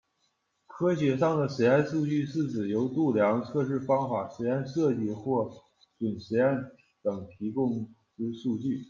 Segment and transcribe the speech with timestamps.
[0.65, 5.47] 科学上的实验数据是指由度量、测试方法、实验设计或
[5.99, 6.45] 准实验
[7.03, 7.85] 等提供
[8.17, 8.79] 之数据。